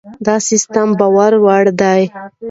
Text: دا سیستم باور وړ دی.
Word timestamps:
دا 0.25 0.35
سیستم 0.49 0.87
باور 0.99 1.33
وړ 1.43 1.65
دی. 1.81 2.01